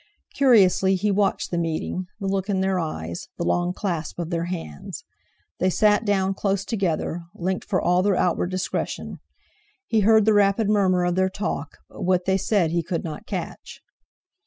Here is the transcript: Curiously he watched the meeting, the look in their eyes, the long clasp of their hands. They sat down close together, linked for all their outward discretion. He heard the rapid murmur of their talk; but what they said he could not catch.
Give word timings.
Curiously 0.33 0.95
he 0.95 1.11
watched 1.11 1.51
the 1.51 1.59
meeting, 1.59 2.07
the 2.19 2.25
look 2.25 2.49
in 2.49 2.61
their 2.61 2.79
eyes, 2.79 3.27
the 3.37 3.43
long 3.43 3.71
clasp 3.71 4.17
of 4.17 4.31
their 4.31 4.45
hands. 4.45 5.03
They 5.59 5.69
sat 5.69 6.05
down 6.05 6.33
close 6.33 6.65
together, 6.65 7.21
linked 7.35 7.65
for 7.69 7.79
all 7.79 8.01
their 8.01 8.15
outward 8.15 8.49
discretion. 8.49 9.19
He 9.85 9.99
heard 9.99 10.25
the 10.25 10.33
rapid 10.33 10.67
murmur 10.71 11.05
of 11.05 11.13
their 11.13 11.29
talk; 11.29 11.77
but 11.87 12.01
what 12.01 12.25
they 12.25 12.37
said 12.39 12.71
he 12.71 12.81
could 12.81 13.03
not 13.03 13.27
catch. 13.27 13.81